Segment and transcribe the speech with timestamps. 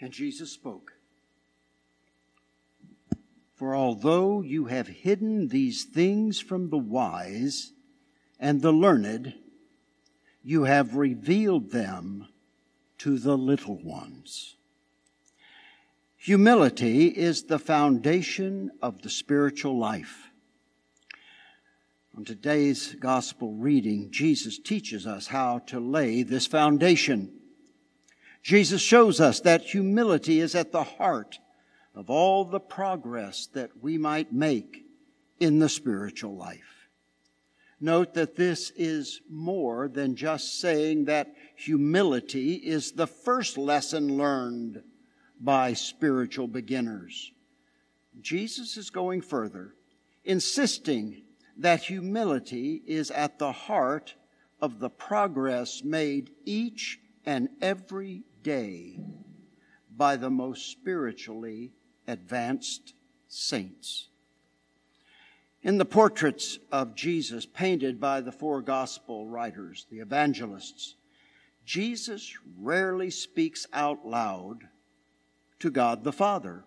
[0.00, 0.94] And Jesus spoke.
[3.54, 7.72] For although you have hidden these things from the wise
[8.38, 9.34] and the learned,
[10.42, 12.28] you have revealed them
[12.98, 14.56] to the little ones.
[16.16, 20.30] Humility is the foundation of the spiritual life.
[22.16, 27.39] On today's gospel reading, Jesus teaches us how to lay this foundation.
[28.42, 31.38] Jesus shows us that humility is at the heart
[31.94, 34.86] of all the progress that we might make
[35.38, 36.88] in the spiritual life.
[37.80, 44.82] Note that this is more than just saying that humility is the first lesson learned
[45.40, 47.32] by spiritual beginners.
[48.20, 49.74] Jesus is going further,
[50.24, 51.22] insisting
[51.56, 54.14] that humility is at the heart
[54.60, 58.98] of the progress made each and every day
[59.96, 61.72] by the most spiritually
[62.06, 62.94] advanced
[63.28, 64.08] saints.
[65.62, 70.96] In the portraits of Jesus painted by the four gospel writers, the evangelists,
[71.66, 74.68] Jesus rarely speaks out loud
[75.58, 76.64] to God the Father.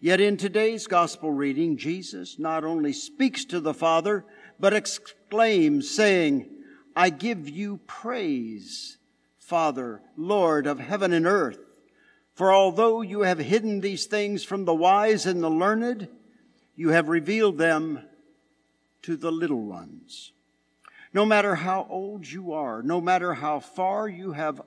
[0.00, 4.24] Yet in today's gospel reading, Jesus not only speaks to the Father,
[4.58, 6.50] but exclaims, saying,
[6.96, 8.98] I give you praise,
[9.52, 11.58] Father, Lord of heaven and earth.
[12.32, 16.08] For although you have hidden these things from the wise and the learned,
[16.74, 18.00] you have revealed them
[19.02, 20.32] to the little ones.
[21.12, 24.62] No matter how old you are, no matter how far you have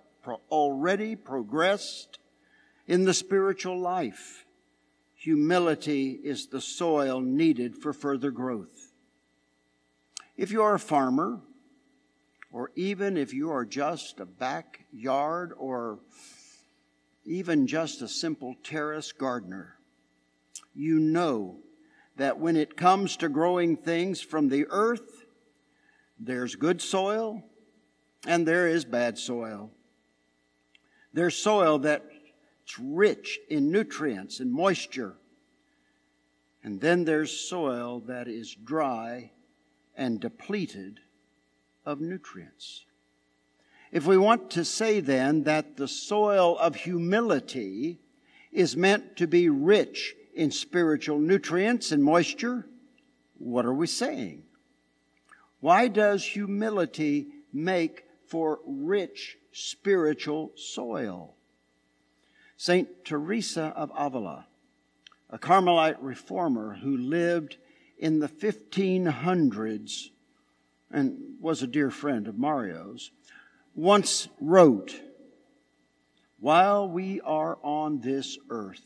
[0.51, 2.19] already progressed
[2.85, 4.45] in the spiritual life,
[5.15, 8.93] humility is the soil needed for further growth.
[10.37, 11.41] If you are a farmer,
[12.55, 15.99] or even if you are just a backyard or
[17.25, 19.77] even just a simple terrace gardener,
[20.73, 21.57] you know
[22.15, 25.25] that when it comes to growing things from the earth,
[26.17, 27.43] there's good soil
[28.25, 29.69] and there is bad soil.
[31.11, 35.17] There's soil that's rich in nutrients and moisture.
[36.63, 39.31] And then there's soil that is dry
[39.97, 41.01] and depleted
[41.85, 42.85] of nutrients.
[43.91, 47.99] If we want to say then that the soil of humility
[48.51, 52.65] is meant to be rich in spiritual nutrients and moisture,
[53.37, 54.43] what are we saying?
[55.59, 61.35] Why does humility make for rich spiritual soil?
[62.57, 63.05] St.
[63.05, 64.47] Teresa of Avila,
[65.29, 67.57] a Carmelite reformer who lived
[67.97, 70.09] in the 1500s
[70.91, 73.11] and was a dear friend of Mario's,
[73.73, 74.99] once wrote,
[76.39, 78.85] While we are on this earth,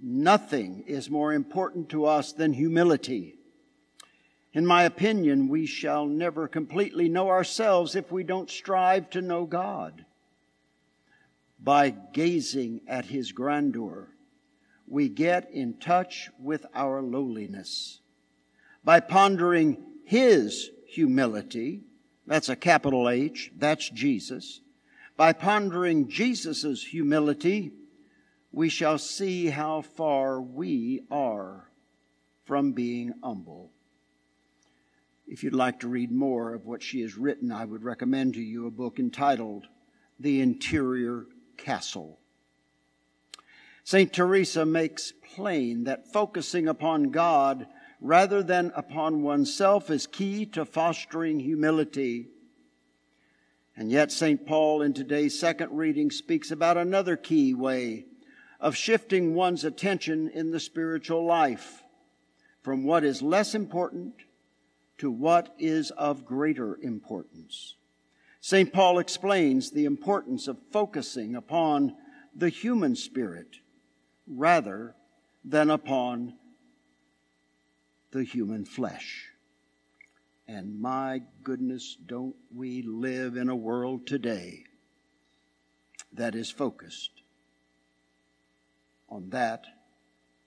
[0.00, 3.36] nothing is more important to us than humility.
[4.52, 9.44] In my opinion, we shall never completely know ourselves if we don't strive to know
[9.44, 10.04] God.
[11.60, 14.08] By gazing at His grandeur,
[14.86, 18.00] we get in touch with our lowliness.
[18.84, 21.82] By pondering His humility,
[22.26, 24.60] that's a capital H, that's Jesus.
[25.16, 27.72] By pondering Jesus' humility,
[28.52, 31.70] we shall see how far we are
[32.44, 33.70] from being humble.
[35.26, 38.40] If you'd like to read more of what she has written, I would recommend to
[38.40, 39.66] you a book entitled
[40.18, 41.26] The Interior
[41.58, 42.18] Castle.
[43.84, 44.10] St.
[44.12, 47.66] Teresa makes plain that focusing upon God
[48.00, 52.28] rather than upon oneself is key to fostering humility.
[53.76, 54.46] And yet, St.
[54.46, 58.06] Paul in today's second reading speaks about another key way
[58.60, 61.82] of shifting one's attention in the spiritual life
[62.62, 64.14] from what is less important
[64.98, 67.76] to what is of greater importance.
[68.40, 68.72] St.
[68.72, 71.94] Paul explains the importance of focusing upon
[72.34, 73.58] the human spirit
[74.26, 74.94] rather
[75.44, 76.34] than upon
[78.10, 79.32] the human flesh.
[80.46, 84.64] And my goodness, don't we live in a world today
[86.12, 87.10] that is focused
[89.10, 89.66] on that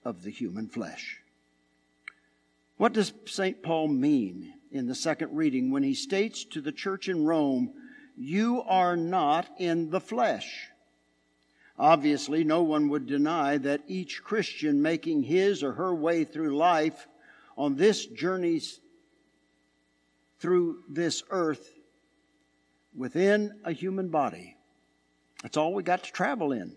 [0.03, 1.21] of the human flesh?
[2.77, 3.61] What does St.
[3.61, 7.73] Paul mean in the second reading when he states to the church in Rome,
[8.17, 10.69] You are not in the flesh?
[11.77, 17.07] Obviously, no one would deny that each Christian making his or her way through life
[17.61, 18.59] on this journey
[20.39, 21.77] through this earth
[22.95, 24.57] within a human body.
[25.43, 26.75] That's all we got to travel in.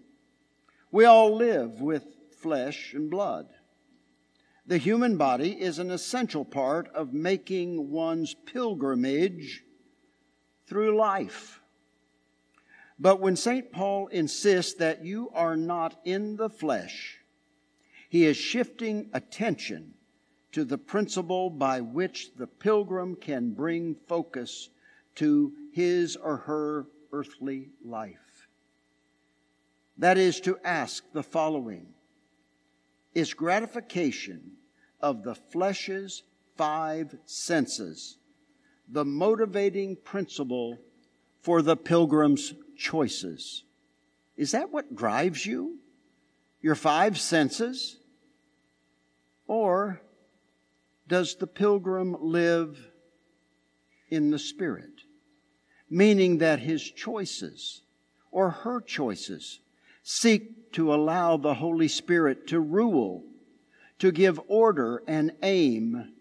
[0.92, 2.04] We all live with
[2.38, 3.46] flesh and blood.
[4.66, 9.64] The human body is an essential part of making one's pilgrimage
[10.66, 11.62] through life.
[12.98, 13.72] But when St.
[13.72, 17.20] Paul insists that you are not in the flesh,
[18.10, 19.94] he is shifting attention
[20.54, 24.68] to the principle by which the pilgrim can bring focus
[25.16, 28.46] to his or her earthly life.
[29.98, 31.88] That is to ask the following
[33.14, 34.52] Is gratification
[35.00, 36.22] of the flesh's
[36.56, 38.18] five senses
[38.88, 40.78] the motivating principle
[41.42, 43.64] for the pilgrim's choices?
[44.36, 45.78] Is that what drives you?
[46.60, 47.98] Your five senses?
[49.48, 50.00] Or
[51.06, 52.90] does the pilgrim live
[54.10, 55.02] in the Spirit?
[55.90, 57.82] Meaning that his choices
[58.30, 59.60] or her choices
[60.02, 63.24] seek to allow the Holy Spirit to rule,
[63.98, 66.12] to give order and aim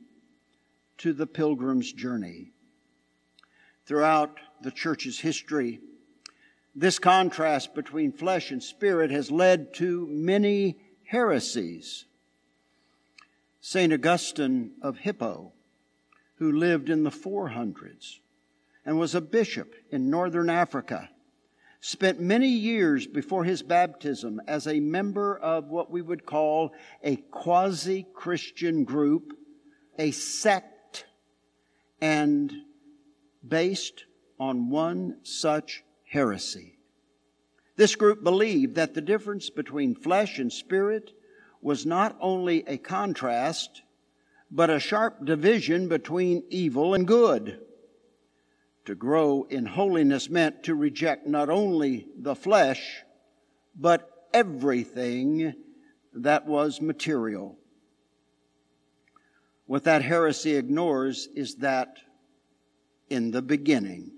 [0.97, 2.51] to the pilgrim's journey.
[3.85, 5.81] Throughout the church's history,
[6.75, 12.05] this contrast between flesh and spirit has led to many heresies.
[13.65, 13.93] St.
[13.93, 15.53] Augustine of Hippo,
[16.35, 18.19] who lived in the 400s
[18.85, 21.09] and was a bishop in northern Africa,
[21.79, 27.15] spent many years before his baptism as a member of what we would call a
[27.15, 29.31] quasi Christian group,
[29.97, 31.05] a sect,
[32.01, 32.51] and
[33.47, 34.03] based
[34.41, 36.79] on one such heresy.
[37.77, 41.13] This group believed that the difference between flesh and spirit
[41.63, 43.81] was not only a contrast,
[44.51, 47.59] but a sharp division between evil and good.
[48.85, 53.03] To grow in holiness meant to reject not only the flesh,
[53.75, 55.53] but everything
[56.13, 57.57] that was material.
[59.65, 61.97] What that heresy ignores is that
[63.09, 64.11] in the beginning,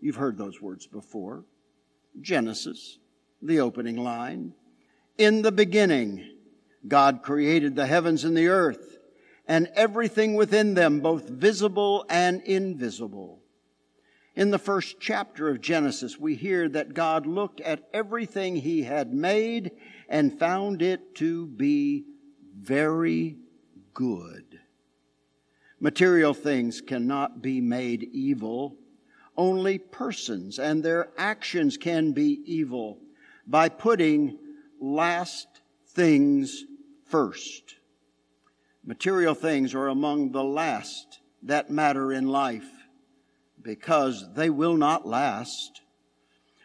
[0.00, 1.44] You've heard those words before.
[2.20, 2.98] Genesis,
[3.42, 4.54] the opening line.
[5.16, 6.36] In the beginning,
[6.86, 8.98] God created the heavens and the earth
[9.46, 13.40] and everything within them, both visible and invisible.
[14.36, 19.12] In the first chapter of Genesis, we hear that God looked at everything he had
[19.12, 19.72] made
[20.08, 22.04] and found it to be
[22.56, 23.36] very
[23.94, 24.60] good.
[25.80, 28.76] Material things cannot be made evil
[29.38, 32.98] only persons and their actions can be evil
[33.46, 34.36] by putting
[34.80, 35.46] last
[35.86, 36.64] things
[37.08, 37.76] first.
[38.84, 42.70] Material things are among the last that matter in life
[43.60, 45.82] because they will not last.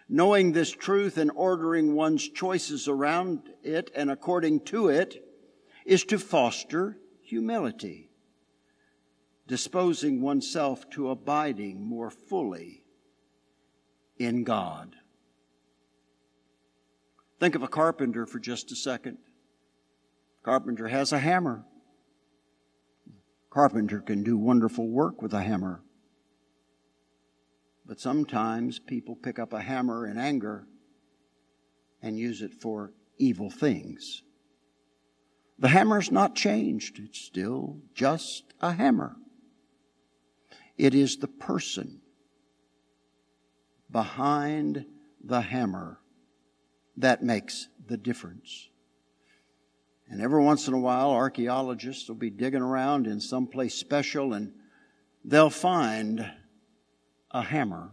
[0.08, 5.24] Knowing this truth and ordering one's choices around it and according to it
[5.86, 8.10] is to foster humility
[9.48, 12.84] disposing oneself to abiding more fully
[14.18, 14.96] in God.
[17.40, 19.18] Think of a carpenter for just a second.
[20.44, 21.64] Carpenter has a hammer.
[23.50, 25.82] Carpenter can do wonderful work with a hammer.
[27.86, 30.68] But sometimes people pick up a hammer in anger
[32.02, 34.24] and use it for evil things.
[35.60, 37.00] The hammer's not changed.
[37.00, 39.16] It's still just a hammer.
[40.78, 42.02] It is the person
[43.90, 44.86] behind
[45.24, 46.00] the hammer
[46.98, 48.70] that makes the difference.
[50.14, 54.34] And every once in a while, archaeologists will be digging around in some place special
[54.34, 54.54] and
[55.26, 56.32] they'll find
[57.32, 57.90] a hammer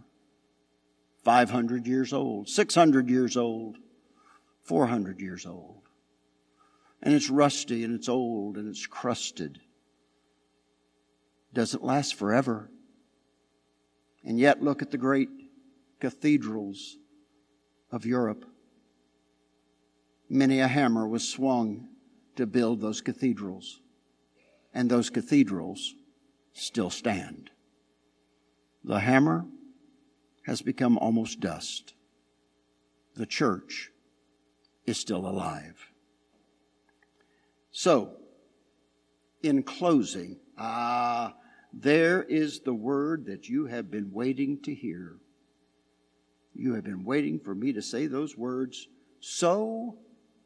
[1.25, 3.79] 500 years old, 600 years old,
[4.65, 5.81] 400 years old.
[7.03, 9.59] And it's rusty and it's old and it's crusted
[11.55, 12.71] doesn't last forever.
[14.23, 15.31] And yet, look at the great
[16.01, 16.99] cathedrals
[17.91, 18.45] of Europe.
[20.29, 21.89] Many a hammer was swung
[22.41, 23.81] to build those cathedrals,
[24.73, 25.95] and those cathedrals
[26.55, 27.51] still stand.
[28.83, 29.45] The hammer
[30.47, 31.93] has become almost dust.
[33.15, 33.91] The church
[34.87, 35.93] is still alive.
[37.73, 38.17] So,
[39.43, 41.35] in closing, ah,
[41.75, 45.17] there is the word that you have been waiting to hear.
[46.55, 48.89] You have been waiting for me to say those words.
[49.21, 49.99] So,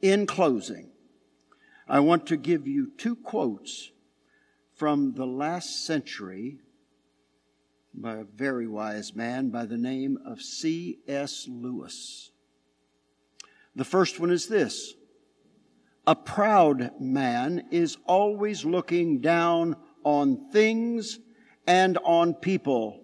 [0.03, 0.91] in closing,
[1.89, 3.91] I want to give you two quotes
[4.75, 6.59] from the last century
[7.93, 11.47] by a very wise man by the name of C.S.
[11.49, 12.31] Lewis.
[13.77, 14.95] The first one is this
[16.07, 21.19] A proud man is always looking down on things
[21.67, 23.03] and on people.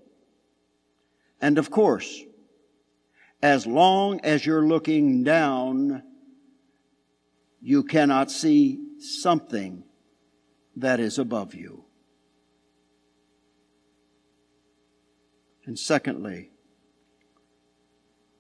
[1.40, 2.22] And of course,
[3.42, 6.02] as long as you're looking down,
[7.60, 9.84] you cannot see something
[10.76, 11.84] that is above you.
[15.66, 16.50] And secondly,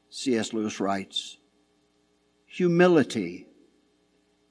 [0.08, 0.52] C.S.
[0.52, 1.38] Lewis writes,
[2.46, 3.46] humility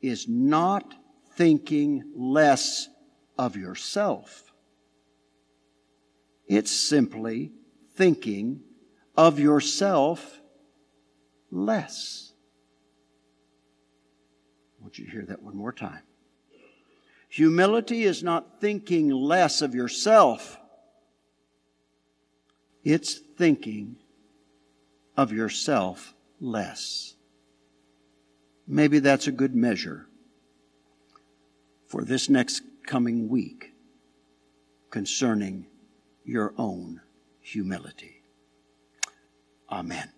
[0.02, 0.94] is not
[1.36, 2.88] thinking less
[3.38, 4.54] of yourself.
[6.48, 7.52] It's simply
[7.96, 8.62] thinking
[9.18, 10.40] of yourself
[11.52, 12.29] less.
[14.90, 16.02] Want you to hear that one more time.
[17.30, 20.58] Humility is not thinking less of yourself.
[22.84, 23.98] It's thinking
[25.16, 27.14] of yourself less.
[28.68, 30.08] Maybe that's a good measure
[31.86, 33.74] for this next coming week
[34.90, 35.68] concerning
[36.26, 37.02] your own
[37.42, 38.24] humility.
[39.72, 40.14] Amen.